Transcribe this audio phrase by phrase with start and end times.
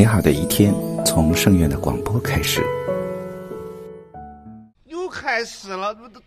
[0.00, 0.72] 好的一天
[1.04, 2.62] 从圣院的广播开始。
[4.86, 6.20] 又开始了，这这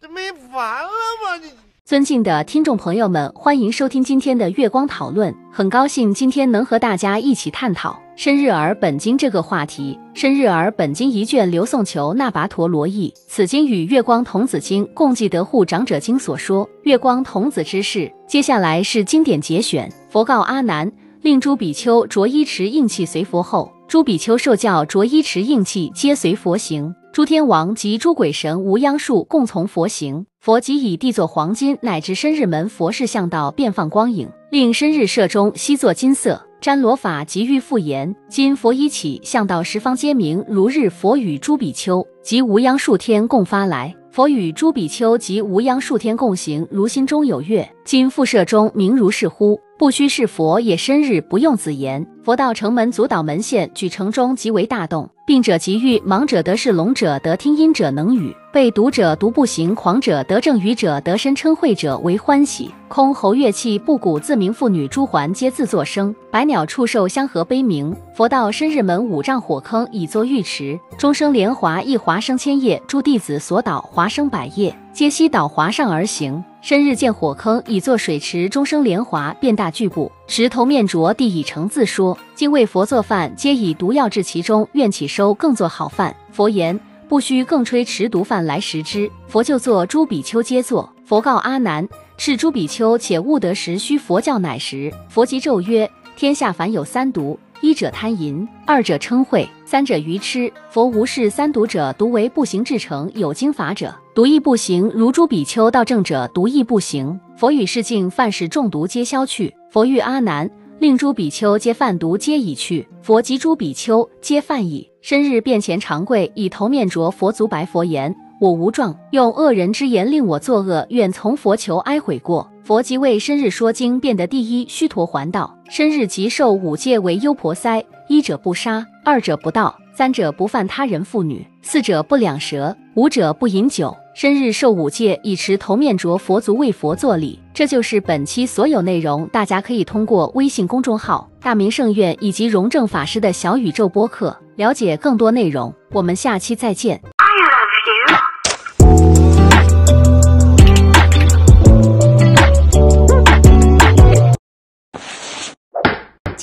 [0.00, 1.36] 这没完了吗？
[1.42, 1.50] 你
[1.84, 5.34] 尊敬的听众朋友们，欢迎收听今天的月光讨论。
[5.52, 9.98] 很高兴今天能和大家一起探讨“生日儿本经”这个话题。
[10.18, 13.12] 《生日儿本经》一卷，刘宋求那跋陀罗译。
[13.28, 18.10] 此经与《月光童子经》共记得护长者经所说月光童子之事。
[18.26, 19.92] 接下来是经典节选。
[20.08, 20.90] 佛告阿难，
[21.24, 26.94] 令诸比丘着衣持印器随佛后，诸比丘受教着衣持印器，皆随佛行。
[27.14, 30.26] 诸天王及诸鬼神无央数，共从佛行。
[30.42, 36.38] 佛即以地作黄金，乃至生日门佛事向道，便放光影，令生日社中悉作金色。
[36.60, 40.44] 瞻罗法即欲复言：今佛已起，向道十方皆明。
[40.46, 47.66] 如日佛与诸比丘及无央数天共发来，佛与诸比丘及无央数天共行，如心中有月。
[47.82, 49.58] 今复社中明如是乎？
[49.84, 52.06] 不须是佛也生日，不用子言。
[52.22, 55.06] 佛道城门阻挡门限，举城中即为大动。
[55.26, 62.70] 病者即愈，盲者得视，聋者得听，音者能语，被读者读不行，狂者得正语者得身称会者为欢喜。
[62.88, 67.94] 空喉乐器不鼓自鸣，妇女珠环皆自作声，百鸟畜兽相和悲鸣。
[68.16, 76.44] 佛道生日门五丈火坑，以作浴池，终生莲华一华生千叶，诸弟子所导华生百叶，皆悉导华上而行。
[76.62, 82.16] 生日见火坑，以作水池，终生莲华变大巨部，石头面着地已成自说。
[82.36, 86.14] 今为佛做饭，皆以毒药置其中，愿起收更做好饭。
[86.30, 86.78] 佛言：
[87.08, 89.10] 不须更吹持毒饭来食之。
[89.26, 90.88] 佛就作，诸比丘皆作。
[91.04, 94.94] 佛告阿难：是诸比丘且悟得时，须佛教乃食。
[95.08, 97.36] 佛即咒曰：天下凡有三毒。
[97.64, 100.52] 一者贪淫，二者嗔恚，三者愚痴。
[100.68, 104.86] 佛无视三毒者，独为不行至诚有经法者，独亦不行。
[104.94, 107.18] 如诸比丘道正者，独亦不行。
[107.38, 109.50] 佛与世境犯是中毒皆消去。
[109.70, 112.86] 佛欲阿难，令诸比丘皆犯毒皆已去。
[113.00, 114.86] 佛及诸比丘皆犯矣。
[115.00, 122.46] 身日便前长跪，以头面着佛足，白佛言：我无状，用恶人之言令我作恶，愿从佛求哀悔过。
[122.62, 125.56] 佛即为生日说经，变得第一须陀环道。
[125.70, 133.96] 生日即受五戒为优婆塞：一者不杀，二者不盗，三者不犯他人妇女，四者不两舌，五者不饮酒。
[134.14, 137.40] 生日受五戒，以持头面着佛足为佛作礼。
[137.54, 145.72] 这就是本期所有内容，大家可以通过微信公众号“大明圣院”以及荣正法师的小宇宙播客了解更多内容。
[145.92, 147.00] 我们下期再见。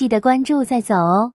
[0.01, 1.33] 记得关注再走哦。